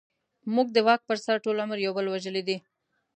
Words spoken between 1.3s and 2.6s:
ټول عمر يو بل وژلې دي.